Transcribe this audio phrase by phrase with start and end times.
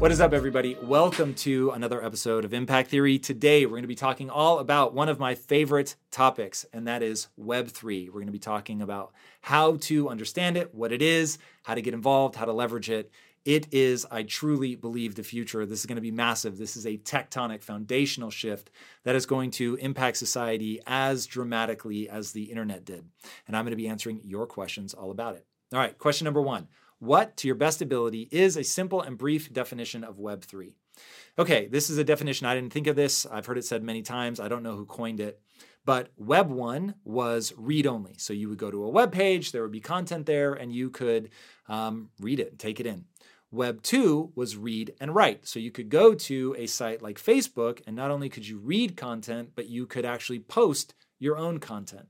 [0.00, 0.76] What is up, everybody?
[0.82, 3.18] Welcome to another episode of Impact Theory.
[3.18, 7.02] Today, we're going to be talking all about one of my favorite topics, and that
[7.02, 8.06] is Web3.
[8.06, 11.82] We're going to be talking about how to understand it, what it is, how to
[11.82, 13.10] get involved, how to leverage it.
[13.44, 15.64] It is, I truly believe, the future.
[15.64, 16.58] This is going to be massive.
[16.58, 18.70] This is a tectonic, foundational shift
[19.04, 23.06] that is going to impact society as dramatically as the internet did.
[23.46, 25.46] And I'm going to be answering your questions all about it.
[25.72, 26.68] All right, question number one
[27.00, 30.74] what, to your best ability, is a simple and brief definition of Web3?
[31.38, 32.46] Okay, this is a definition.
[32.46, 33.26] I didn't think of this.
[33.26, 34.38] I've heard it said many times.
[34.38, 35.40] I don't know who coined it.
[35.84, 38.14] But Web 1 was read only.
[38.18, 40.90] So you would go to a web page, there would be content there, and you
[40.90, 41.30] could
[41.68, 43.06] um, read it, take it in.
[43.50, 45.48] Web 2 was read and write.
[45.48, 48.96] So you could go to a site like Facebook, and not only could you read
[48.96, 52.08] content, but you could actually post your own content.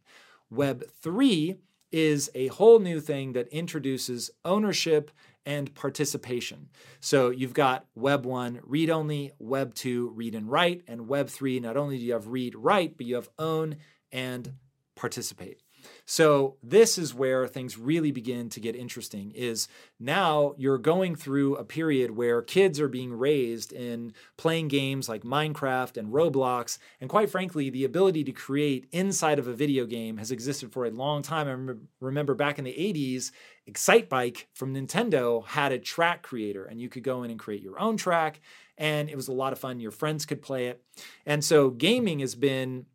[0.51, 1.57] Web 3
[1.93, 5.11] is a whole new thing that introduces ownership
[5.47, 6.69] and participation.
[7.01, 11.61] So you've got Web 1 read only, Web 2 read and write, and Web 3
[11.61, 13.77] not only do you have read write, but you have own
[14.13, 14.53] and
[14.95, 15.63] participate.
[16.07, 19.69] So this is where things really begin to get interesting is
[19.99, 25.23] now you're going through a period where kids are being raised in playing games like
[25.23, 30.17] Minecraft and Roblox and quite frankly the ability to create inside of a video game
[30.17, 31.49] has existed for a long time.
[31.49, 33.33] I remember, back in the 80s
[33.69, 37.79] Excitebike from Nintendo had a track creator and you could go in and create your
[37.79, 38.41] own track
[38.79, 40.83] and it was a lot of fun your friends could play it.
[41.27, 42.87] And so gaming has been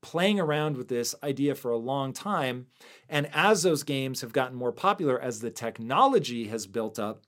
[0.00, 2.66] playing around with this idea for a long time.
[3.08, 7.22] And as those games have gotten more popular, as the technology has built up,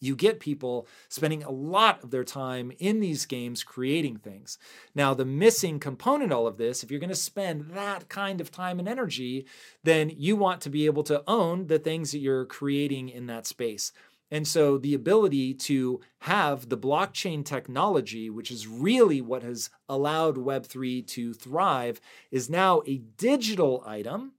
[0.00, 4.58] you get people spending a lot of their time in these games creating things.
[4.94, 8.50] Now, the missing component all of this, if you're going to spend that kind of
[8.50, 9.46] time and energy,
[9.82, 13.46] then you want to be able to own the things that you're creating in that
[13.46, 13.92] space.
[14.30, 20.36] And so the ability to have the blockchain technology, which is really what has allowed
[20.36, 22.00] Web3 to thrive,
[22.30, 24.32] is now a digital item,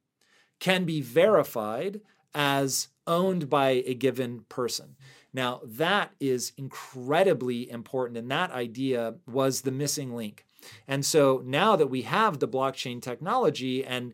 [0.59, 2.01] can be verified
[2.35, 4.95] as owned by a given person.
[5.33, 8.17] Now, that is incredibly important.
[8.17, 10.45] And that idea was the missing link.
[10.87, 14.13] And so now that we have the blockchain technology and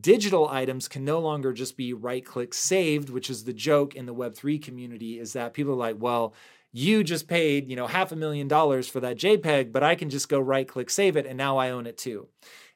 [0.00, 4.04] digital items can no longer just be right click saved which is the joke in
[4.06, 6.34] the web3 community is that people are like well
[6.72, 10.10] you just paid you know half a million dollars for that jpeg but i can
[10.10, 12.28] just go right click save it and now i own it too.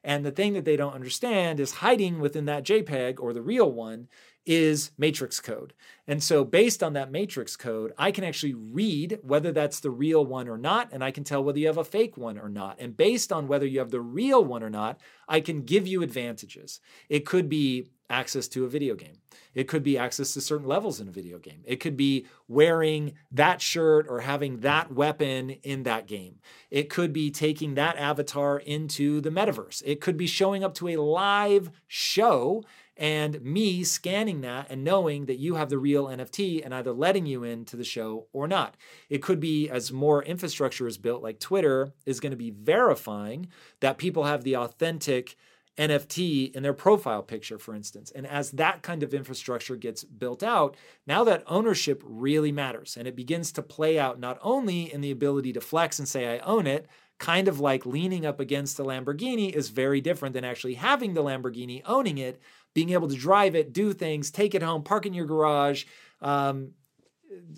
[0.03, 3.71] And the thing that they don't understand is hiding within that jpeg or the real
[3.71, 4.07] one
[4.45, 5.73] is matrix code.
[6.07, 10.25] And so, based on that matrix code, I can actually read whether that's the real
[10.25, 12.77] one or not, and I can tell whether you have a fake one or not.
[12.79, 16.01] And based on whether you have the real one or not, I can give you
[16.01, 16.79] advantages.
[17.07, 19.17] It could be access to a video game.
[19.55, 21.61] It could be access to certain levels in a video game.
[21.65, 26.39] It could be wearing that shirt or having that weapon in that game.
[26.69, 29.81] It could be taking that avatar into the metaverse.
[29.85, 32.63] It could be showing up to a live show
[33.01, 37.25] and me scanning that and knowing that you have the real NFT and either letting
[37.25, 38.77] you into the show or not.
[39.09, 43.47] It could be as more infrastructure is built, like Twitter is going to be verifying
[43.79, 45.35] that people have the authentic
[45.79, 48.11] NFT in their profile picture, for instance.
[48.11, 50.77] And as that kind of infrastructure gets built out,
[51.07, 52.95] now that ownership really matters.
[52.95, 56.35] And it begins to play out not only in the ability to flex and say,
[56.35, 56.87] I own it,
[57.21, 61.23] kind of like leaning up against the Lamborghini is very different than actually having the
[61.23, 62.41] Lamborghini, owning it,
[62.73, 65.85] being able to drive it, do things, take it home, park in your garage,
[66.21, 66.71] um,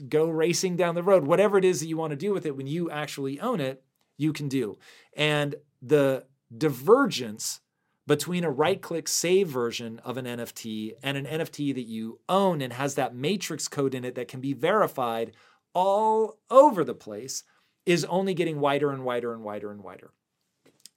[0.07, 2.55] go racing down the road, whatever it is that you want to do with it
[2.55, 3.83] when you actually own it,
[4.17, 4.77] you can do.
[5.15, 6.25] And the
[6.55, 7.61] divergence
[8.05, 12.61] between a right click save version of an NFT and an NFT that you own
[12.61, 15.31] and has that matrix code in it that can be verified
[15.73, 17.43] all over the place
[17.85, 20.11] is only getting wider and wider and wider and wider.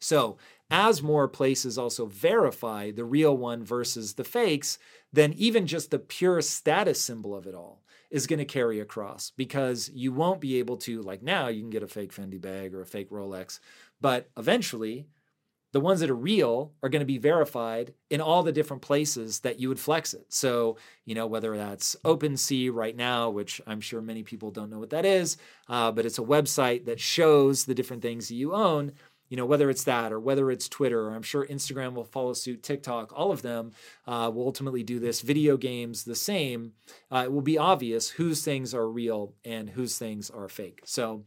[0.00, 0.36] So,
[0.70, 4.78] as more places also verify the real one versus the fakes,
[5.12, 9.30] then even just the pure status symbol of it all is going to carry across
[9.36, 12.74] because you won't be able to, like now, you can get a fake Fendi bag
[12.74, 13.60] or a fake Rolex,
[14.00, 15.06] but eventually
[15.72, 19.40] the ones that are real are going to be verified in all the different places
[19.40, 20.24] that you would flex it.
[20.30, 24.78] So, you know, whether that's OpenSea right now, which I'm sure many people don't know
[24.78, 25.36] what that is,
[25.68, 28.92] uh, but it's a website that shows the different things that you own.
[29.28, 32.32] You know, whether it's that or whether it's Twitter, or I'm sure Instagram will follow
[32.32, 33.72] suit, TikTok, all of them
[34.06, 35.20] uh, will ultimately do this.
[35.20, 36.72] Video games, the same.
[37.10, 40.80] Uh, it will be obvious whose things are real and whose things are fake.
[40.84, 41.24] So,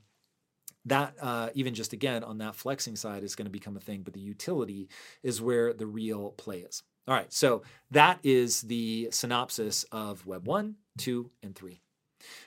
[0.85, 4.01] that uh, even just again on that flexing side is going to become a thing
[4.01, 4.89] but the utility
[5.23, 10.47] is where the real play is all right so that is the synopsis of web
[10.47, 11.81] 1 2 and 3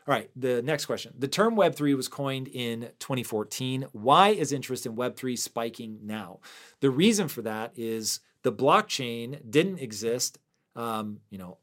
[0.07, 1.15] all right, the next question.
[1.19, 3.87] The term Web3 was coined in 2014.
[3.93, 6.41] Why is interest in Web3 spiking now?
[6.81, 10.39] The reason for that is the blockchain didn't exist,
[10.77, 11.59] um, you know,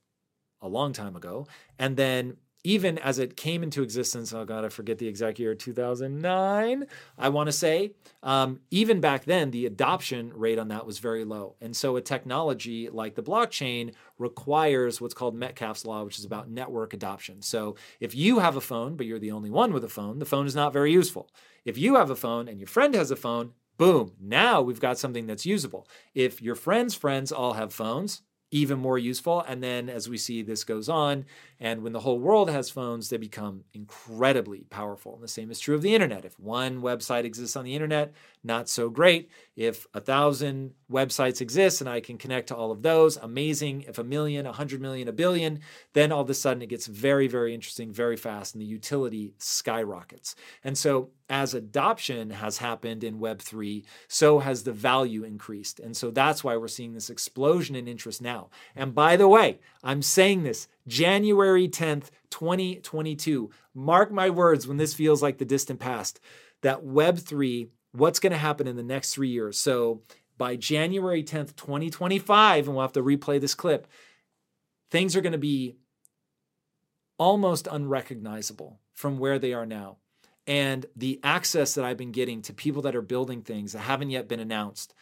[0.61, 1.47] a long time ago.
[1.77, 5.55] And then even as it came into existence, oh God, I forget the exact year,
[5.55, 6.85] 2009,
[7.17, 11.23] I want to say, um, even back then, the adoption rate on that was very
[11.23, 11.55] low.
[11.61, 16.49] And so a technology like the blockchain requires what's called Metcalfe's Law, which is about
[16.49, 17.41] network adoption.
[17.41, 20.25] So if you have a phone, but you're the only one with a phone, the
[20.25, 21.29] phone is not very useful.
[21.63, 24.99] If you have a phone and your friend has a phone, boom, now we've got
[24.99, 25.87] something that's usable.
[26.13, 29.41] If your friend's friends all have phones, even more useful.
[29.41, 31.25] And then as we see this goes on,
[31.59, 35.13] and when the whole world has phones, they become incredibly powerful.
[35.15, 36.25] And the same is true of the internet.
[36.25, 38.13] If one website exists on the internet,
[38.43, 39.29] not so great.
[39.55, 43.83] If a thousand websites exist and I can connect to all of those, amazing.
[43.87, 45.59] If a million, a hundred million, a billion,
[45.93, 49.33] then all of a sudden it gets very, very interesting very fast and the utility
[49.37, 50.35] skyrockets.
[50.63, 55.79] And so as adoption has happened in Web3, so has the value increased.
[55.79, 58.49] And so that's why we're seeing this explosion in interest now.
[58.75, 63.51] And by the way, I'm saying this January 10th, 2022.
[63.75, 66.19] Mark my words when this feels like the distant past,
[66.61, 69.57] that Web3 what's going to happen in the next three years.
[69.57, 70.01] So
[70.37, 73.87] by January 10th, 2025, and we'll have to replay this clip,
[74.89, 75.75] things are going to be
[77.17, 79.97] almost unrecognizable from where they are now.
[80.49, 84.09] And the access that I've been getting to people that are building things that haven't
[84.09, 84.95] yet been announced,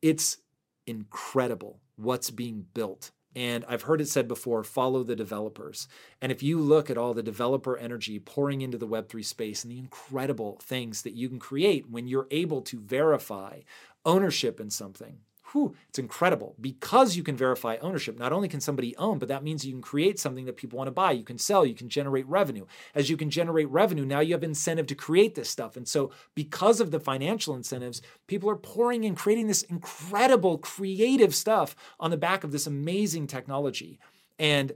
[0.00, 0.38] it's
[0.86, 3.10] incredible what's being built.
[3.36, 5.88] And I've heard it said before follow the developers.
[6.22, 9.70] And if you look at all the developer energy pouring into the Web3 space and
[9.70, 13.60] the incredible things that you can create when you're able to verify
[14.06, 15.18] ownership in something,
[15.52, 18.18] whew, it's incredible because you can verify ownership.
[18.18, 20.88] Not only can somebody own, but that means you can create something that people want
[20.88, 21.12] to buy.
[21.12, 22.66] You can sell, you can generate revenue.
[22.94, 25.76] As you can generate revenue, now you have incentive to create this stuff.
[25.76, 31.34] And so, because of the financial incentives, people are pouring and creating this incredible creative
[31.34, 33.98] stuff on the back of this amazing technology.
[34.38, 34.72] And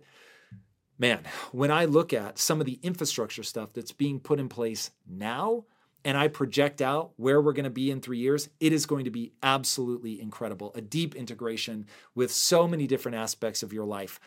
[0.98, 1.20] man,
[1.52, 5.64] when I look at some of the infrastructure stuff that's being put in place now,
[6.04, 9.04] and I project out where we're going to be in three years, it is going
[9.04, 10.72] to be absolutely incredible.
[10.74, 14.20] A deep integration with so many different aspects of your life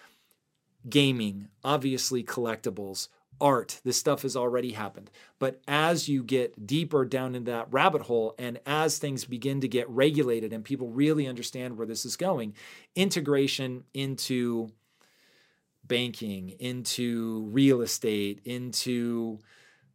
[0.87, 3.07] gaming, obviously, collectibles,
[3.41, 3.81] art.
[3.83, 5.11] This stuff has already happened.
[5.39, 9.67] But as you get deeper down in that rabbit hole and as things begin to
[9.67, 12.53] get regulated and people really understand where this is going,
[12.95, 14.71] integration into
[15.83, 19.39] banking, into real estate, into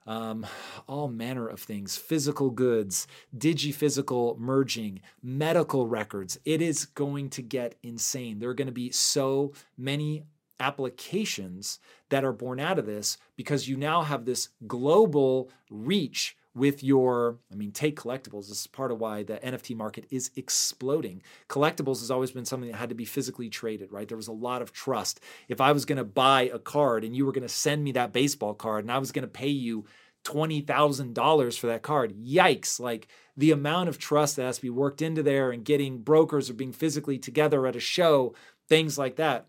[0.06, 0.46] um,
[0.86, 6.38] all manner of things physical goods, digiphysical merging, medical records.
[6.44, 8.38] It is going to get insane.
[8.38, 10.24] There are going to be so many
[10.58, 11.78] applications
[12.10, 17.38] that are born out of this because you now have this global reach with your,
[17.52, 18.48] I mean, take collectibles.
[18.48, 21.22] This is part of why the NFT market is exploding.
[21.48, 24.08] Collectibles has always been something that had to be physically traded, right?
[24.08, 25.20] There was a lot of trust.
[25.48, 27.92] If I was going to buy a card and you were going to send me
[27.92, 29.84] that baseball card and I was going to pay you
[30.24, 32.80] $20,000 for that card, yikes.
[32.80, 36.50] Like the amount of trust that has to be worked into there and getting brokers
[36.50, 38.34] or being physically together at a show,
[38.68, 39.46] things like that.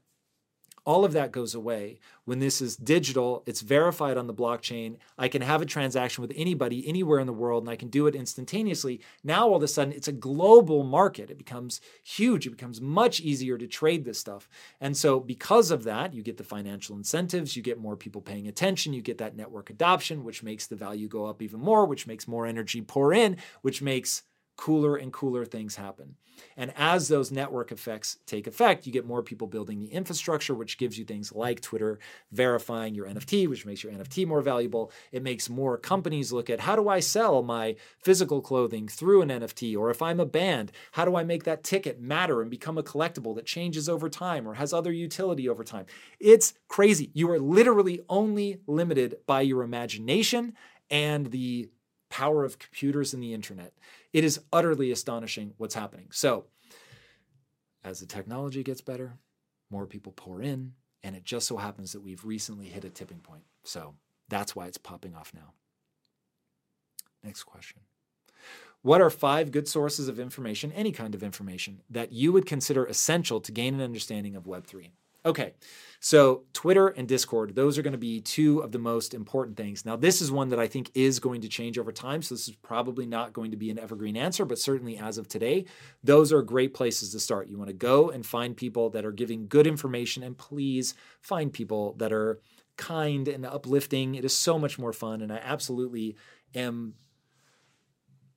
[0.84, 4.98] All of that goes away when this is digital, it's verified on the blockchain.
[5.18, 8.08] I can have a transaction with anybody anywhere in the world and I can do
[8.08, 9.02] it instantaneously.
[9.24, 11.30] Now, all of a sudden, it's a global market.
[11.30, 12.48] It becomes huge.
[12.48, 14.48] It becomes much easier to trade this stuff.
[14.80, 18.48] And so, because of that, you get the financial incentives, you get more people paying
[18.48, 22.08] attention, you get that network adoption, which makes the value go up even more, which
[22.08, 24.24] makes more energy pour in, which makes
[24.56, 26.16] cooler and cooler things happen.
[26.58, 30.78] And as those network effects take effect, you get more people building the infrastructure, which
[30.78, 32.00] gives you things like Twitter
[32.32, 34.92] verifying your NFT, which makes your NFT more valuable.
[35.12, 39.30] It makes more companies look at how do I sell my physical clothing through an
[39.30, 39.78] NFT?
[39.78, 42.84] Or if I'm a band, how do I make that ticket matter and become a
[42.84, 45.86] collectible that changes over time or has other utility over time?
[46.20, 47.12] It's crazy.
[47.14, 50.54] You are literally only limited by your imagination
[50.90, 51.70] and the
[52.10, 53.74] power of computers and the internet.
[54.14, 56.08] It is utterly astonishing what's happening.
[56.12, 56.46] So,
[57.84, 59.14] as the technology gets better,
[59.70, 63.20] more people pour in, and it just so happens that we've recently hit a tipping
[63.20, 63.44] point.
[63.64, 63.96] So,
[64.30, 65.54] that's why it's popping off now.
[67.24, 67.82] Next question.
[68.82, 72.86] What are five good sources of information, any kind of information, that you would consider
[72.86, 74.90] essential to gain an understanding of Web3?
[75.24, 75.54] Okay,
[76.00, 79.86] so Twitter and Discord, those are going to be two of the most important things.
[79.86, 82.24] Now, this is one that I think is going to change over time.
[82.24, 85.28] So, this is probably not going to be an evergreen answer, but certainly as of
[85.28, 85.66] today,
[86.04, 87.50] those are great places to start.
[87.50, 91.54] You want to go and find people that are giving good information, and please find
[91.54, 92.40] people that are
[92.78, 94.16] kind and uplifting.
[94.16, 96.16] It is so much more fun, and I absolutely
[96.56, 96.96] am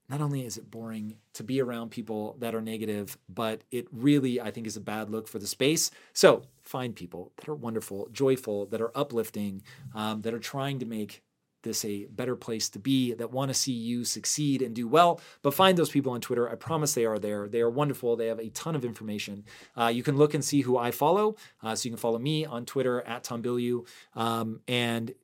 [0.09, 4.41] not only is it boring to be around people that are negative, but it really,
[4.41, 5.91] I think, is a bad look for the space.
[6.13, 9.63] So find people that are wonderful, joyful, that are uplifting,
[9.95, 11.23] um, that are trying to make
[11.63, 15.21] this a better place to be, that want to see you succeed and do well.
[15.41, 16.49] But find those people on Twitter.
[16.49, 17.49] I promise they are there.
[17.49, 18.17] They are wonderful.
[18.17, 19.45] They have a ton of information.
[19.75, 21.37] Uh, you can look and see who I follow.
[21.63, 23.87] Uh, so you can follow me on Twitter at Tom Bilyeu.
[24.15, 25.15] Um, and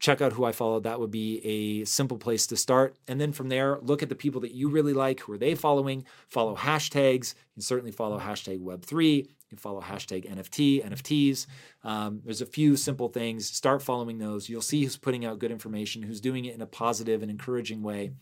[0.00, 0.80] check out who I follow.
[0.80, 2.96] That would be a simple place to start.
[3.06, 5.20] And then from there, look at the people that you really like.
[5.20, 6.04] Who are they following?
[6.26, 7.34] Follow hashtags.
[7.34, 9.16] You can certainly follow hashtag Web3.
[9.18, 11.46] You can follow hashtag NFT, NFTs.
[11.84, 13.46] Um, there's a few simple things.
[13.46, 14.48] Start following those.
[14.48, 17.82] You'll see who's putting out good information, who's doing it in a positive and encouraging
[17.82, 18.12] way.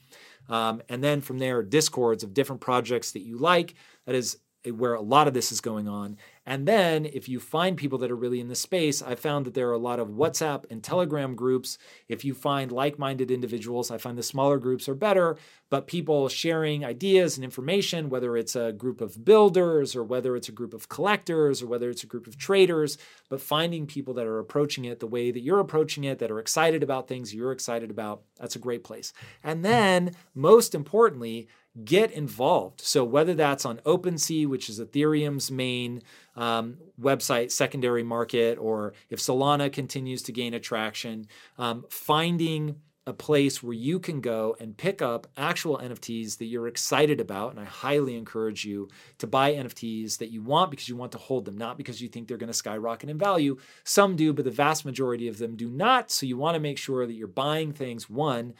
[0.48, 3.74] Um, and then from there, discords of different projects that you like.
[4.06, 6.16] That is where a lot of this is going on.
[6.48, 9.52] And then if you find people that are really in the space, I found that
[9.52, 11.76] there are a lot of WhatsApp and Telegram groups.
[12.08, 15.36] If you find like minded individuals, I find the smaller groups are better,
[15.68, 20.48] but people sharing ideas and information, whether it's a group of builders or whether it's
[20.48, 22.96] a group of collectors or whether it's a group of traders,
[23.28, 26.38] but finding people that are approaching it the way that you're approaching it, that are
[26.38, 29.12] excited about things you're excited about, that's a great place.
[29.44, 31.46] And then, most importantly,
[31.84, 32.80] get involved.
[32.80, 36.02] So, whether that's on OpenSea, which is Ethereum's main
[36.36, 41.26] um, website secondary market, or if Solana continues to gain attraction,
[41.58, 42.76] um, finding
[43.08, 47.52] a place where you can go and pick up actual NFTs that you're excited about.
[47.52, 51.18] And I highly encourage you to buy NFTs that you want because you want to
[51.18, 53.56] hold them, not because you think they're going to skyrocket in value.
[53.82, 56.10] Some do, but the vast majority of them do not.
[56.10, 58.52] So you want to make sure that you're buying things, one,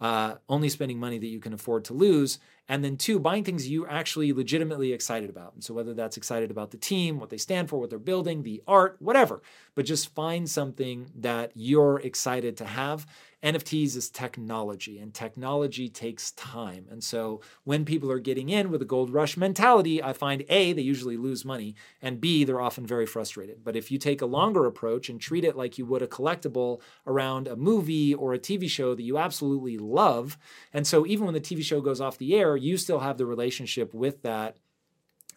[0.00, 2.38] uh, only spending money that you can afford to lose,
[2.68, 5.54] and then two, buying things you're actually legitimately excited about.
[5.54, 8.42] And so whether that's excited about the team, what they stand for, what they're building,
[8.42, 9.42] the art, whatever,
[9.74, 13.06] but just find something that you're excited to have
[13.42, 16.86] NFTs is technology, and technology takes time.
[16.90, 20.72] And so when people are getting in with a gold rush mentality, I find A,
[20.72, 23.64] they usually lose money, and B, they're often very frustrated.
[23.64, 26.80] But if you take a longer approach and treat it like you would a collectible
[27.06, 30.36] around a movie or a TV show that you absolutely love,
[30.72, 33.26] and so even when the TV show goes off the air, you still have the
[33.26, 34.58] relationship with that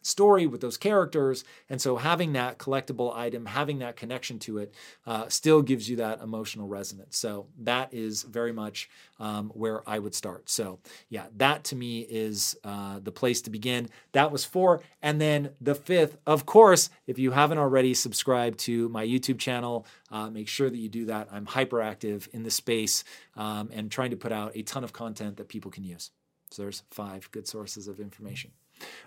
[0.04, 1.44] story with those characters.
[1.70, 4.74] And so having that collectible item, having that connection to it,
[5.08, 7.18] uh, still gives you that emotional resonance.
[7.18, 10.50] So that is very much um, where I would start.
[10.50, 10.80] So
[11.10, 13.90] yeah, that to me is uh, the place to begin.
[14.12, 14.82] That was four.
[15.02, 19.86] And then the fifth, of course, if you haven't already subscribed to my YouTube channel,
[20.12, 21.30] uh, make sure that you do that.
[21.32, 23.04] I'm hyperactive in the space
[23.36, 26.12] um, and trying to put out a ton of content that people can use.
[26.52, 28.52] So there's five good sources of information.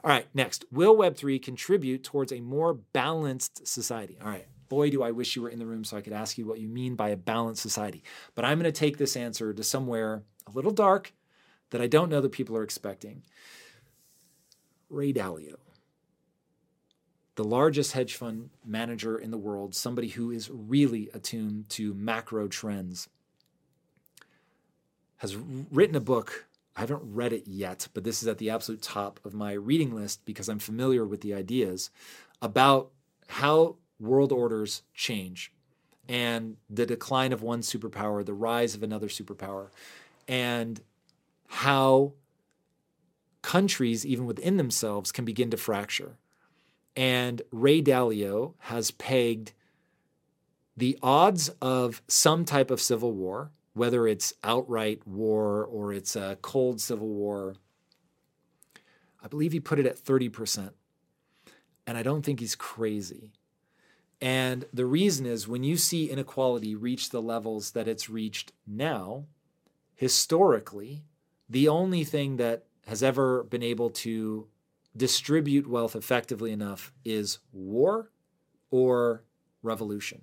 [0.04, 0.64] All right, next.
[0.70, 4.18] Will Web3 contribute towards a more balanced society?
[4.22, 6.38] All right, boy, do I wish you were in the room so I could ask
[6.38, 8.02] you what you mean by a balanced society.
[8.34, 11.12] But I'm going to take this answer to somewhere a little dark
[11.70, 13.22] that I don't know that people are expecting.
[14.88, 15.56] Ray Dalio,
[17.34, 22.48] the largest hedge fund manager in the world, somebody who is really attuned to macro
[22.48, 23.08] trends,
[25.18, 26.45] has written a book
[26.76, 29.94] I haven't read it yet, but this is at the absolute top of my reading
[29.94, 31.90] list because I'm familiar with the ideas
[32.42, 32.90] about
[33.28, 35.52] how world orders change
[36.08, 39.68] and the decline of one superpower, the rise of another superpower,
[40.28, 40.82] and
[41.48, 42.12] how
[43.42, 46.18] countries, even within themselves, can begin to fracture.
[46.94, 49.52] And Ray Dalio has pegged
[50.76, 56.38] the odds of some type of civil war whether it's outright war or it's a
[56.40, 57.56] cold civil war,
[59.22, 60.70] I believe he put it at 30%.
[61.86, 63.32] And I don't think he's crazy.
[64.18, 69.26] And the reason is when you see inequality reach the levels that it's reached now,
[69.94, 71.04] historically,
[71.46, 74.48] the only thing that has ever been able to
[74.96, 78.10] distribute wealth effectively enough is war
[78.70, 79.22] or
[79.62, 80.22] revolution.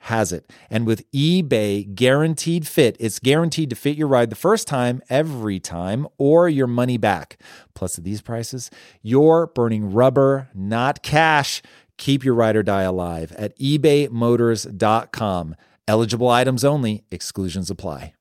[0.00, 0.50] has it.
[0.70, 5.58] And with eBay guaranteed fit, it's guaranteed to fit your ride the first time, every
[5.60, 7.40] time, or your money back.
[7.74, 8.70] Plus, at these prices,
[9.02, 11.62] you're burning rubber, not cash.
[11.96, 15.56] Keep your ride or die alive at ebaymotors.com.
[15.88, 18.14] Eligible items only, exclusions apply.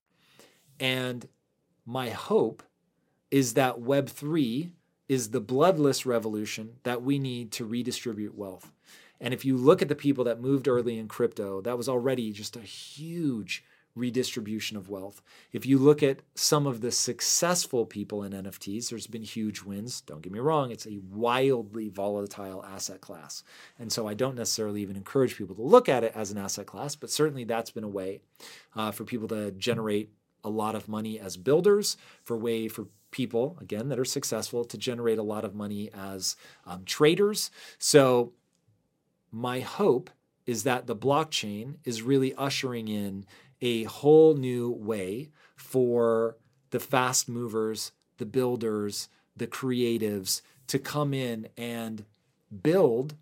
[0.79, 1.27] And
[1.85, 2.63] my hope
[3.29, 4.71] is that Web3
[5.07, 8.71] is the bloodless revolution that we need to redistribute wealth.
[9.19, 12.31] And if you look at the people that moved early in crypto, that was already
[12.31, 13.63] just a huge
[13.97, 15.21] redistribution of wealth.
[15.51, 20.01] If you look at some of the successful people in NFTs, there's been huge wins.
[20.01, 23.43] Don't get me wrong, it's a wildly volatile asset class.
[23.79, 26.67] And so I don't necessarily even encourage people to look at it as an asset
[26.67, 28.21] class, but certainly that's been a way
[28.75, 30.11] uh, for people to generate
[30.43, 34.77] a lot of money as builders, for way for people again that are successful to
[34.77, 37.49] generate a lot of money as um, traders.
[37.79, 38.33] So
[39.31, 40.09] my hope
[40.45, 43.25] is that the blockchain is really ushering in
[43.61, 46.37] a whole new way for
[46.69, 52.05] the fast movers, the builders, the creatives to come in and
[52.61, 53.15] build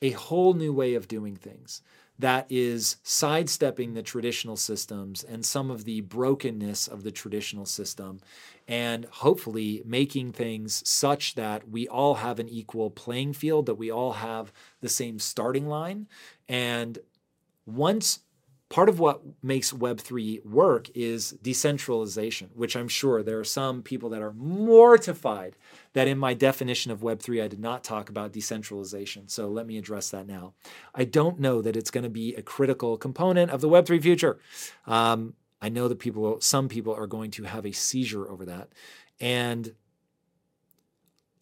[0.00, 1.82] a whole new way of doing things
[2.22, 8.20] that is sidestepping the traditional systems and some of the brokenness of the traditional system
[8.68, 13.90] and hopefully making things such that we all have an equal playing field, that we
[13.90, 16.06] all have the same starting line.
[16.48, 16.96] And
[17.66, 18.20] once
[18.72, 24.08] part of what makes Web3 work is decentralization, which I'm sure there are some people
[24.08, 25.56] that are mortified
[25.92, 29.28] that in my definition of Web3, I did not talk about decentralization.
[29.28, 30.54] So let me address that now.
[30.94, 34.38] I don't know that it's going to be a critical component of the Web3 future.
[34.86, 38.70] Um, I know that people, some people are going to have a seizure over that.
[39.20, 39.74] And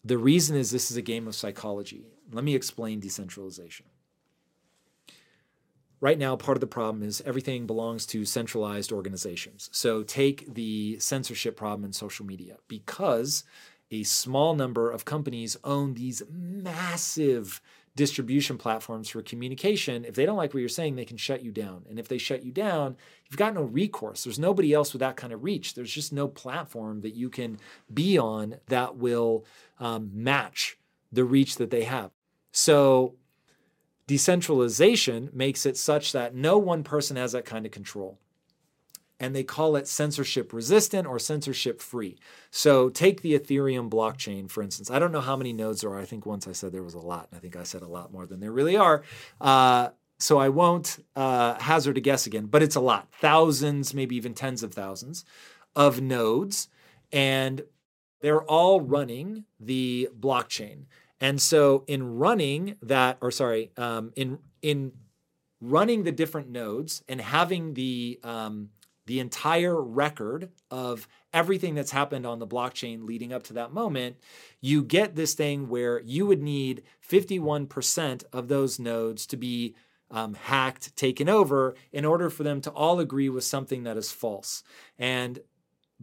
[0.03, 2.07] the reason is this is a game of psychology.
[2.29, 3.85] Let me explain decentralization
[6.01, 9.69] right now, part of the problem is everything belongs to centralized organizations.
[9.71, 13.45] So take the censorship problem in social media because
[13.91, 17.61] a small number of companies own these massive
[17.95, 20.05] distribution platforms for communication.
[20.05, 21.85] If they don't like what you're saying, they can shut you down.
[21.89, 24.23] And if they shut you down, you've got no recourse.
[24.23, 25.73] There's nobody else with that kind of reach.
[25.73, 27.59] There's just no platform that you can
[27.93, 29.45] be on that will
[29.79, 30.77] um, match
[31.11, 32.11] the reach that they have.
[32.53, 33.15] So
[34.11, 38.19] Decentralization makes it such that no one person has that kind of control.
[39.21, 42.17] And they call it censorship resistant or censorship free.
[42.49, 44.91] So take the Ethereum blockchain, for instance.
[44.91, 45.99] I don't know how many nodes there are.
[46.01, 47.29] I think once I said there was a lot.
[47.31, 49.01] And I think I said a lot more than there really are.
[49.39, 54.17] Uh, so I won't uh, hazard a guess again, but it's a lot thousands, maybe
[54.17, 55.23] even tens of thousands
[55.73, 56.67] of nodes.
[57.13, 57.61] And
[58.19, 60.87] they're all running the blockchain.
[61.21, 64.91] And so in running that, or sorry, um, in in
[65.61, 68.69] running the different nodes and having the um,
[69.05, 74.17] the entire record of everything that's happened on the blockchain leading up to that moment,
[74.59, 79.75] you get this thing where you would need 51% of those nodes to be
[80.11, 84.11] um, hacked, taken over, in order for them to all agree with something that is
[84.11, 84.63] false.
[84.99, 85.39] And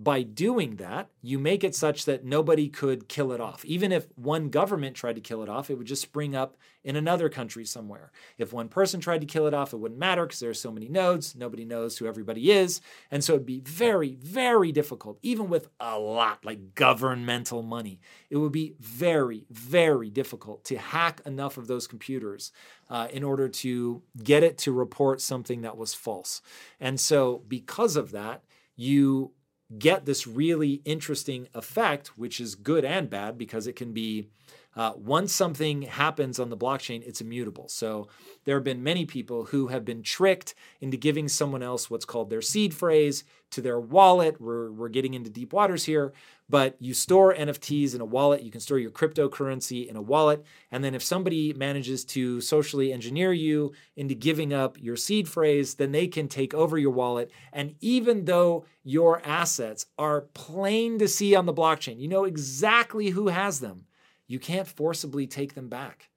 [0.00, 3.64] by doing that, you make it such that nobody could kill it off.
[3.64, 6.94] Even if one government tried to kill it off, it would just spring up in
[6.94, 8.12] another country somewhere.
[8.38, 10.70] If one person tried to kill it off, it wouldn't matter because there are so
[10.70, 11.34] many nodes.
[11.34, 12.80] Nobody knows who everybody is.
[13.10, 17.98] And so it'd be very, very difficult, even with a lot like governmental money.
[18.30, 22.52] It would be very, very difficult to hack enough of those computers
[22.88, 26.40] uh, in order to get it to report something that was false.
[26.78, 28.44] And so, because of that,
[28.76, 29.32] you
[29.76, 34.28] get this really interesting effect, which is good and bad because it can be
[34.76, 37.68] uh, once something happens on the blockchain, it's immutable.
[37.68, 38.06] So
[38.44, 42.30] there have been many people who have been tricked into giving someone else what's called
[42.30, 44.40] their seed phrase to their wallet.
[44.40, 46.12] We're, we're getting into deep waters here,
[46.48, 48.42] but you store NFTs in a wallet.
[48.42, 50.44] You can store your cryptocurrency in a wallet.
[50.70, 55.74] And then if somebody manages to socially engineer you into giving up your seed phrase,
[55.74, 57.30] then they can take over your wallet.
[57.52, 63.10] And even though your assets are plain to see on the blockchain, you know exactly
[63.10, 63.84] who has them
[64.28, 66.10] you can't forcibly take them back.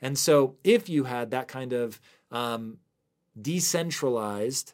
[0.00, 2.00] And so, if you had that kind of
[2.32, 2.78] um,
[3.40, 4.72] decentralized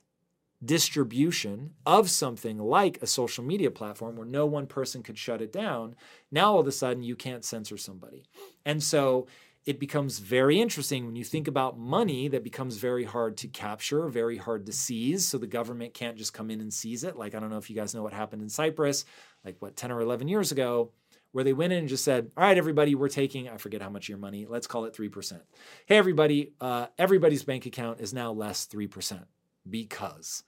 [0.64, 5.53] distribution of something like a social media platform where no one person could shut it
[5.53, 5.94] down,
[6.31, 8.24] now all of a sudden you can't censor somebody.
[8.64, 9.27] And so,
[9.64, 14.09] it becomes very interesting when you think about money that becomes very hard to capture,
[14.09, 15.27] very hard to seize.
[15.27, 17.16] So the government can't just come in and seize it.
[17.16, 19.07] Like, I don't know if you guys know what happened in Cyprus,
[19.42, 20.90] like what, 10 or 11 years ago
[21.35, 23.90] where they went in and just said, all right, everybody, we're taking, I forget how
[23.90, 25.40] much your money, let's call it 3%.
[25.87, 29.24] Hey, everybody, uh, everybody's bank account is now less 3%
[29.68, 30.44] because.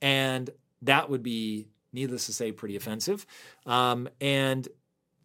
[0.00, 0.50] And
[0.82, 3.26] that would be, needless to say, pretty offensive.
[3.66, 4.68] Um, and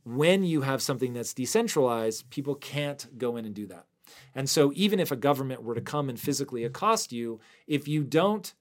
[0.03, 3.85] when you have something that's decentralized, people can't go in and do that.
[4.33, 8.03] And so, even if a government were to come and physically accost you, if you
[8.03, 8.53] don't,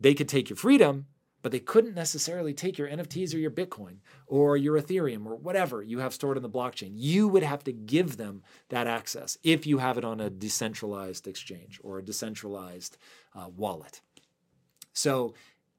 [0.00, 1.06] they could take your freedom,
[1.42, 5.82] but they couldn't necessarily take your NFTs or your Bitcoin or your Ethereum or whatever
[5.82, 6.92] you have stored in the blockchain.
[6.94, 11.28] You would have to give them that access if you have it on a decentralized
[11.28, 12.96] exchange or a decentralized
[13.34, 14.00] uh, wallet.
[14.94, 15.34] So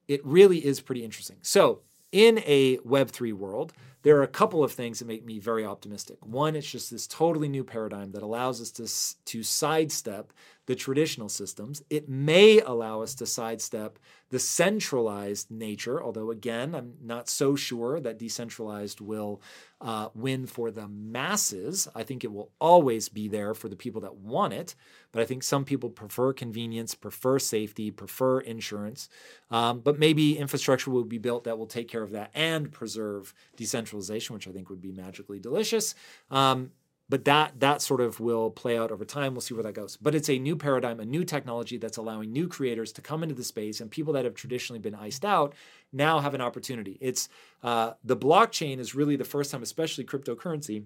[0.08, 1.38] it really is pretty interesting.
[1.42, 3.74] So, in a Web3 world,
[4.04, 6.24] there are a couple of things that make me very optimistic.
[6.26, 10.32] One, it's just this totally new paradigm that allows us to, to sidestep
[10.66, 11.84] the traditional systems.
[11.90, 14.00] It may allow us to sidestep
[14.30, 19.42] the centralized nature, although, again, I'm not so sure that decentralized will
[19.82, 21.88] uh, win for the masses.
[21.94, 24.74] I think it will always be there for the people that want it,
[25.12, 29.10] but I think some people prefer convenience, prefer safety, prefer insurance.
[29.52, 33.34] Um, but maybe infrastructure will be built that will take care of that and preserve
[33.56, 35.94] decentralization, which I think would be magically delicious.
[36.32, 36.72] Um,
[37.08, 39.34] but that that sort of will play out over time.
[39.34, 39.98] We'll see where that goes.
[39.98, 43.36] But it's a new paradigm, a new technology that's allowing new creators to come into
[43.36, 45.54] the space, and people that have traditionally been iced out
[45.94, 46.98] now have an opportunity.
[47.02, 47.30] It's
[47.64, 50.86] uh, the blockchain is really the first time, especially cryptocurrency,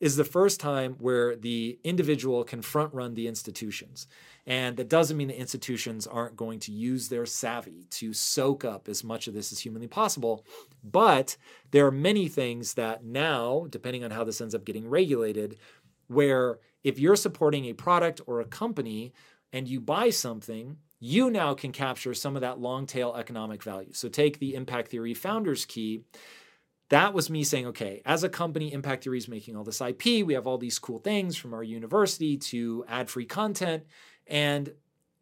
[0.00, 4.06] is the first time where the individual can front run the institutions.
[4.46, 8.88] And that doesn't mean the institutions aren't going to use their savvy to soak up
[8.88, 10.44] as much of this as humanly possible.
[10.82, 11.36] But
[11.70, 15.58] there are many things that now, depending on how this ends up getting regulated,
[16.08, 19.14] where if you're supporting a product or a company
[19.52, 23.92] and you buy something, you now can capture some of that long tail economic value.
[23.92, 26.02] So take the impact theory founders key
[26.94, 30.24] that was me saying, okay, as a company, Impact Theory is making all this IP.
[30.24, 33.82] We have all these cool things from our university to ad free content.
[34.28, 34.72] And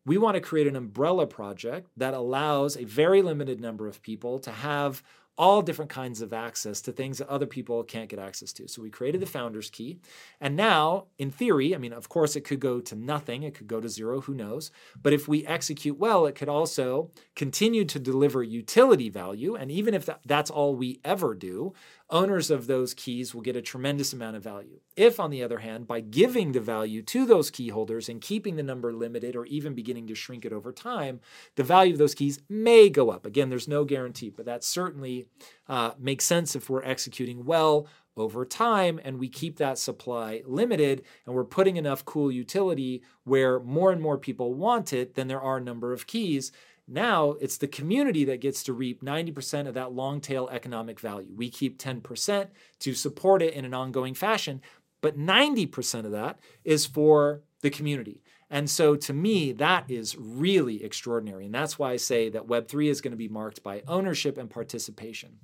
[0.05, 4.39] we want to create an umbrella project that allows a very limited number of people
[4.41, 5.03] to have
[5.43, 8.69] all different kinds of access to things that other people can't get access to.
[8.69, 9.99] So we created the founder's key.
[10.41, 13.67] And now, in theory, I mean, of course, it could go to nothing, it could
[13.67, 14.71] go to zero, who knows.
[15.03, 19.57] But if we execute well, it could also continue to deliver utility value.
[19.57, 21.75] And even if that's all we ever do,
[22.13, 24.79] owners of those keys will get a tremendous amount of value.
[24.95, 28.57] If, on the other hand, by giving the value to those key holders and keeping
[28.57, 31.21] the number limited or even beginning to shrink it over time,
[31.57, 33.27] the value of those keys may go up.
[33.27, 35.27] Again, there's no guarantee, but that certainly
[35.69, 41.03] uh, makes sense if we're executing well over time and we keep that supply limited
[41.25, 45.41] and we're putting enough cool utility where more and more people want it than there
[45.41, 46.53] are number of keys
[46.93, 51.33] now it's the community that gets to reap 90% of that long tail economic value.
[51.35, 52.49] We keep 10%
[52.81, 54.61] to support it in an ongoing fashion,
[55.01, 58.23] but 90% of that is for the community.
[58.51, 61.47] And so to me, that is really extraordinary.
[61.47, 64.51] And that's why I say that Web3 is going to be marked by ownership and
[64.51, 65.39] participation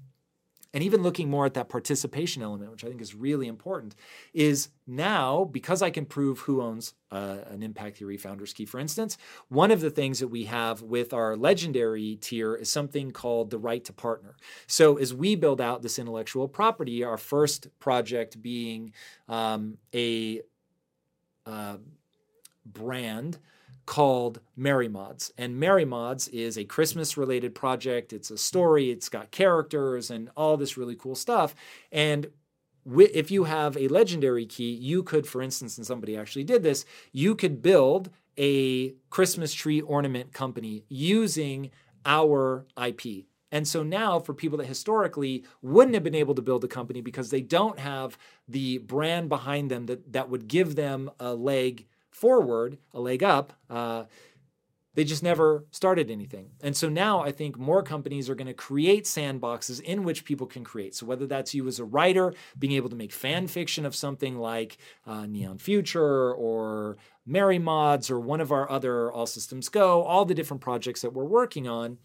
[0.75, 3.95] and even looking more at that participation element, which I think is really important,
[4.35, 8.79] is now because I can prove who owns uh, an impact theory founders key, for
[8.79, 9.17] instance,
[9.49, 13.59] one of the things that we have with our legendary tier is something called the
[13.59, 14.37] right to partner.
[14.67, 18.93] So as we build out this intellectual property, our first project being
[19.27, 20.43] um, a
[21.47, 21.79] uh,
[22.67, 23.39] brand
[23.89, 25.33] called Merry Modz.
[25.39, 28.13] And Merry Modz is a Christmas related project.
[28.13, 31.55] It's a story, it's got characters and all this really cool stuff.
[31.91, 32.27] And
[32.87, 36.85] if you have a legendary key, you could, for instance, and somebody actually did this,
[37.13, 41.71] you could build a Christmas tree ornament company using
[42.05, 43.25] our IP.
[43.51, 47.01] And so now, for people that historically wouldn't have been able to build a company
[47.01, 51.87] because they don't have the brand behind them that, that would give them a leg
[52.19, 54.05] forward, a leg up, uh,
[54.95, 56.51] they just never started anything.
[56.61, 60.49] And so now I think more companies are going to create sandboxes in which people
[60.49, 60.93] can create.
[60.97, 64.39] So whether that's you as a writer being able to make fan fiction of something
[64.39, 64.77] like
[65.07, 70.25] uh, Neon Future or Merry Modz or one of our other All Systems Go, all
[70.25, 71.99] the different projects that we're working on,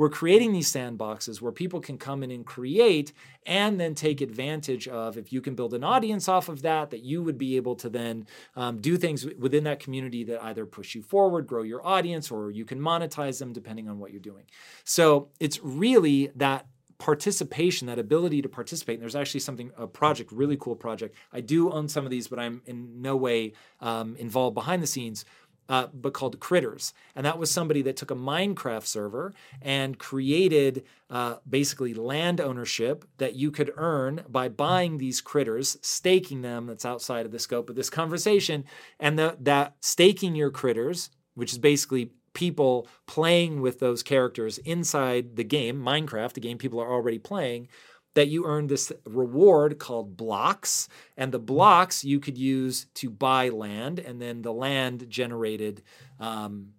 [0.00, 3.12] we're creating these sandboxes where people can come in and create
[3.44, 7.02] and then take advantage of if you can build an audience off of that that
[7.02, 10.94] you would be able to then um, do things within that community that either push
[10.94, 14.44] you forward grow your audience or you can monetize them depending on what you're doing
[14.84, 16.64] so it's really that
[17.00, 18.96] participation, that ability to participate.
[18.96, 21.16] And there's actually something, a project, really cool project.
[21.32, 24.86] I do own some of these, but I'm in no way um, involved behind the
[24.86, 25.24] scenes
[25.70, 26.92] uh, but called Critterz.
[27.14, 33.04] And that was somebody that took a Minecraft server and created uh, basically land ownership
[33.18, 36.66] that you could earn by buying these critters, staking them.
[36.66, 38.64] That's outside of the scope of this conversation.
[38.98, 45.36] And the, that staking your critters, which is basically people playing with those characters inside
[45.36, 47.68] the game, Minecraft, the game people are already playing,
[48.14, 50.88] that you earn this reward called blocks.
[51.16, 55.82] And the blocks you could use to buy land, and then the land generated
[56.18, 56.70] um,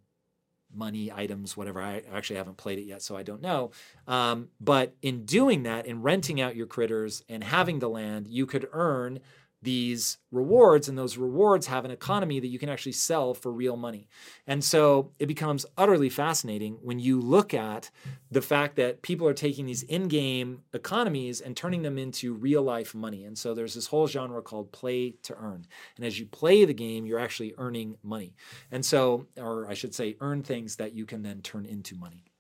[0.74, 1.82] money, items, whatever.
[1.82, 3.72] I actually haven't played it yet, so I don't know.
[4.08, 8.46] Um, but in doing that, in renting out your critters and having the land, you
[8.46, 9.20] could earn
[9.62, 13.78] these rewards, and those rewards have an economy that you can actually sell for real
[13.78, 14.08] money.
[14.47, 17.91] And so it becomes utterly fascinating when you look at
[18.32, 22.63] the fact that people are taking these in game economies and turning them into real
[22.63, 23.26] life money.
[23.26, 25.65] And so there's this whole genre called play to earn.
[25.95, 28.34] And as you play the game, you're actually earning money.
[28.71, 32.31] And so, or I should say, earn things that you can then turn into money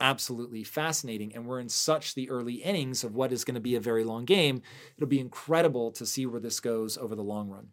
[0.00, 1.34] absolutely fascinating.
[1.34, 4.04] And we're in such the early innings of what is going to be a very
[4.04, 4.62] long game.
[4.96, 7.68] It'll be incredible to see where this goes over the long run.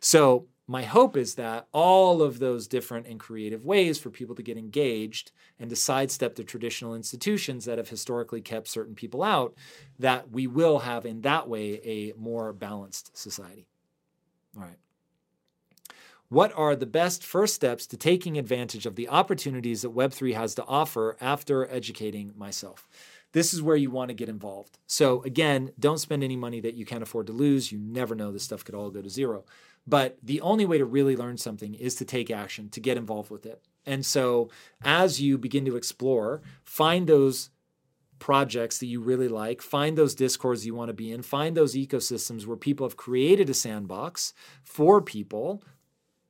[0.00, 4.42] So, my hope is that all of those different and creative ways for people to
[4.42, 9.54] get engaged and to sidestep the traditional institutions that have historically kept certain people out,
[10.00, 13.68] that we will have in that way a more balanced society.
[14.56, 14.78] All right.
[16.28, 20.54] What are the best first steps to taking advantage of the opportunities that Web3 has
[20.56, 22.88] to offer after educating myself?
[23.32, 24.78] This is where you want to get involved.
[24.86, 27.70] So, again, don't spend any money that you can't afford to lose.
[27.70, 29.44] You never know, this stuff could all go to zero.
[29.86, 33.30] But the only way to really learn something is to take action, to get involved
[33.30, 33.62] with it.
[33.84, 34.50] And so,
[34.82, 37.50] as you begin to explore, find those
[38.18, 41.74] projects that you really like, find those discords you want to be in, find those
[41.74, 44.32] ecosystems where people have created a sandbox
[44.64, 45.62] for people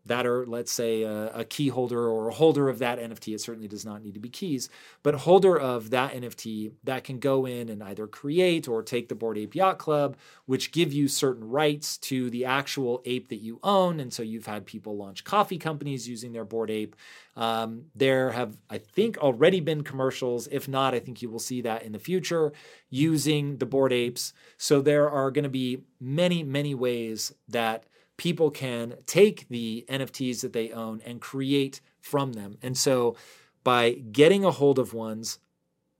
[0.06, 3.34] that are, let's say, a, a, key holder or a holder of that NFT.
[3.34, 4.68] It certainly does not need to be keys,
[5.02, 9.14] but holder of that NFT that can go in and either create or take the
[9.14, 10.16] Bored Ape Yacht Club,
[10.46, 14.00] which give you certain rights to the actual ape that you own.
[14.00, 16.94] And so you've had people launch coffee companies using their Bored Ape.
[17.36, 20.48] Um, there have, I think, already been commercials.
[20.50, 22.52] If not, I think you will see that in the future
[22.90, 24.32] using the Bored Apes.
[24.56, 27.84] So there are going to be many, many ways that
[28.16, 32.56] people can take the NFTs that they own and create from them.
[32.62, 33.16] And so
[33.64, 35.38] by getting a hold of ones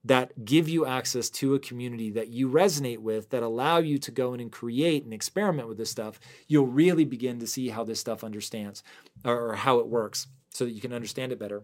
[0.04, 4.12] that give you access to a community that you resonate with, that allow you to
[4.12, 7.82] go in and create and experiment with this stuff, you'll really begin to see how
[7.82, 8.84] this stuff understands
[9.24, 11.62] or how it works so that you can understand it better.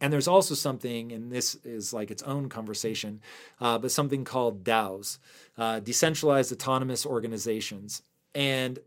[0.00, 3.20] And there's also something, and this is like its own conversation,
[3.60, 5.18] uh, but something called DAOs,
[5.56, 8.02] uh, decentralized autonomous organizations.
[8.34, 8.80] And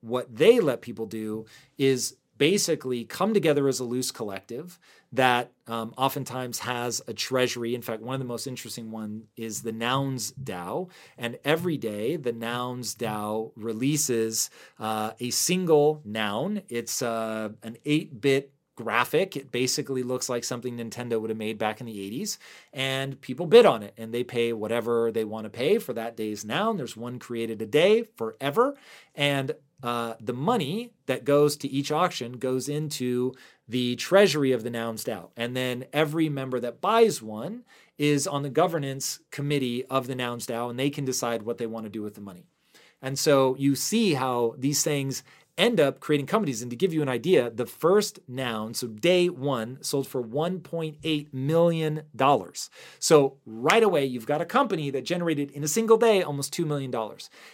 [0.00, 1.46] what they let people do
[1.78, 4.78] is basically come together as a loose collective
[5.12, 7.74] that um, oftentimes has a treasury.
[7.74, 12.16] In fact, one of the most interesting one is the Nouns DAO, and every day
[12.16, 16.62] the Nouns DAO releases uh, a single noun.
[16.70, 19.36] It's uh, an eight-bit graphic.
[19.36, 22.38] It basically looks like something Nintendo would have made back in the 80s.
[22.72, 26.16] And people bid on it and they pay whatever they want to pay for that
[26.16, 26.78] day's noun.
[26.78, 28.76] There's one created a day forever.
[29.14, 29.52] And
[29.82, 33.34] uh, the money that goes to each auction goes into
[33.68, 35.30] the treasury of the Nouns DAO.
[35.36, 37.64] And then every member that buys one
[37.98, 41.66] is on the governance committee of the Nouns DAO, and they can decide what they
[41.66, 42.46] want to do with the money.
[43.02, 45.22] And so you see how these things
[45.58, 46.62] end up creating companies.
[46.62, 51.32] And to give you an idea, the first noun, so day one, sold for $1.8
[51.32, 52.02] million.
[52.98, 56.66] So right away, you've got a company that generated in a single day almost $2
[56.66, 56.92] million.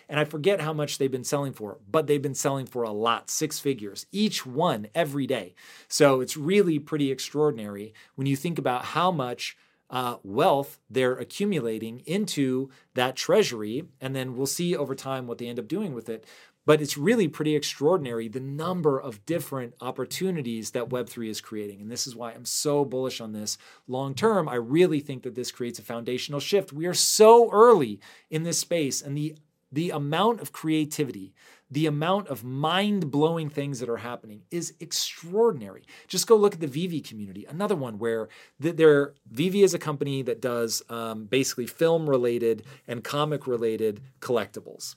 [0.08, 2.92] And I forget how much they've been selling for, but they've been selling for a
[2.92, 5.54] lot, six figures, each one every day.
[5.88, 9.56] So it's really pretty extraordinary when you think about how much.
[9.88, 13.84] Uh, wealth they're accumulating into that treasury.
[14.00, 16.24] And then we'll see over time what they end up doing with it.
[16.66, 21.80] But it's really pretty extraordinary the number of different opportunities that Web3 is creating.
[21.80, 23.56] And this is why I'm so bullish on this.
[23.86, 26.72] Long term, I really think that this creates a foundational shift.
[26.72, 28.00] We are so early
[28.30, 29.36] in this space, and the,
[29.70, 31.34] the amount of creativity,
[31.70, 35.84] the amount of mind blowing things that are happening is extraordinary.
[36.08, 40.22] Just go look at the VeVe community, another one where there, VeVe is a company
[40.22, 44.96] that does um, basically film related and comic related collectibles.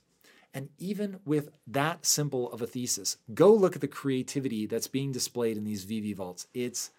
[0.53, 5.11] And even with that simple of a thesis, go look at the creativity that's being
[5.11, 6.47] displayed in these VeVe vaults.
[6.53, 6.91] It's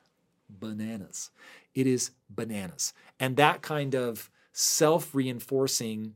[0.49, 1.31] bananas.
[1.75, 2.93] It is bananas.
[3.19, 6.15] And that kind of self reinforcing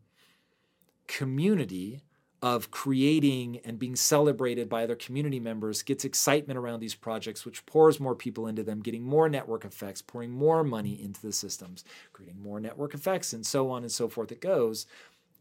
[1.06, 2.02] community
[2.44, 7.64] of creating and being celebrated by other community members gets excitement around these projects, which
[7.64, 11.84] pours more people into them, getting more network effects, pouring more money into the systems,
[12.12, 14.30] creating more network effects, and so on and so forth.
[14.30, 14.86] It goes.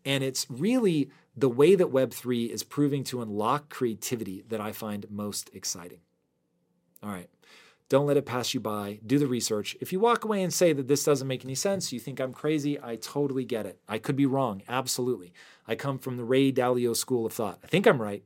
[0.06, 5.06] And it's really the way that Web3 is proving to unlock creativity that I find
[5.10, 6.00] most exciting.
[7.02, 7.30] All right.
[7.90, 9.00] Don't let it pass you by.
[9.06, 9.76] Do the research.
[9.80, 12.34] If you walk away and say that this doesn't make any sense, you think I'm
[12.34, 13.80] crazy, I totally get it.
[13.88, 14.64] I could be wrong.
[14.68, 15.34] Absolutely.
[15.68, 17.60] I come from the Ray Dalio school of thought.
[17.64, 18.24] I think I'm right,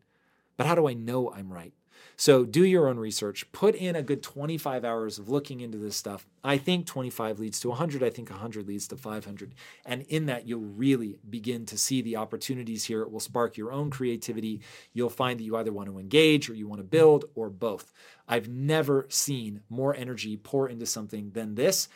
[0.56, 1.74] but how do I know I'm right?
[2.20, 3.50] So do your own research.
[3.52, 6.26] Put in a good 25 hours of looking into this stuff.
[6.44, 8.02] I think 25 leads to 100.
[8.02, 9.54] I think 100 leads to 500.
[9.86, 13.04] And in that, you'll really begin to see the opportunities here.
[13.04, 14.62] It will spark your own creativity.
[14.94, 17.94] You'll find that you either want to engage or you want to build or both.
[18.28, 21.88] I've never seen more energy pour into something than this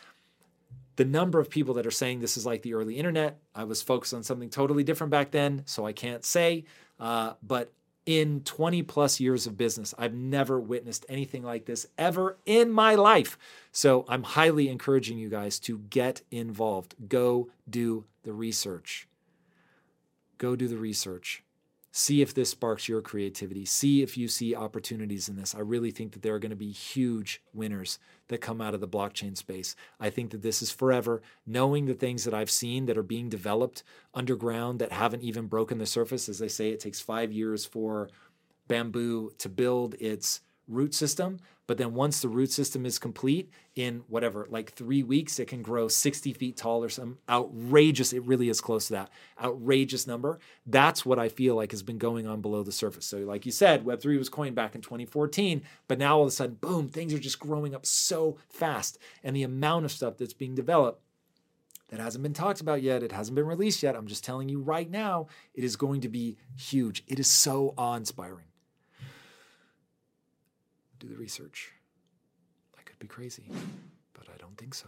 [0.97, 3.39] the number of people that are saying this is like the early internet.
[3.55, 6.65] I was focused on something totally different back then, so I can't say.
[6.99, 7.71] Uh, but
[8.05, 9.93] in 20 plus years of business.
[9.97, 13.37] I've never witnessed anything like this ever in my life.
[13.71, 16.95] So I'm highly encouraging you guys to get involved.
[17.07, 19.07] Go do the research.
[20.37, 21.43] Go do the research.
[21.93, 23.65] See if this sparks your creativity.
[23.65, 25.53] See if you see opportunities in this.
[25.53, 28.79] I really think that there are going to be huge winners that come out of
[28.79, 29.75] the blockchain space.
[29.99, 31.21] I think that this is forever.
[31.45, 33.83] Knowing the things that I've seen that are being developed
[34.13, 38.09] underground that haven't even broken the surface, as they say, it takes five years for
[38.69, 41.39] bamboo to build its root system.
[41.67, 45.61] But then once the root system is complete, in whatever, like three weeks, it can
[45.61, 49.09] grow 60 feet tall or some outrageous, it really is close to that,
[49.41, 50.39] outrageous number.
[50.65, 53.05] That's what I feel like has been going on below the surface.
[53.05, 56.31] So, like you said, Web3 was coined back in 2014, but now all of a
[56.31, 58.97] sudden, boom, things are just growing up so fast.
[59.23, 61.01] And the amount of stuff that's being developed
[61.87, 63.03] that hasn't been talked about yet.
[63.03, 63.95] It hasn't been released yet.
[63.95, 67.03] I'm just telling you right now, it is going to be huge.
[67.07, 68.45] It is so awe inspiring
[71.01, 71.71] do the research.
[72.77, 73.43] I could be crazy,
[74.13, 74.87] but I don't think so.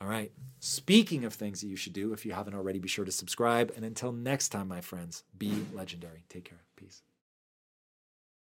[0.00, 0.30] All right.
[0.60, 3.72] Speaking of things that you should do, if you haven't already, be sure to subscribe.
[3.76, 6.24] And until next time, my friends, be legendary.
[6.28, 6.62] Take care.
[6.76, 7.02] Peace.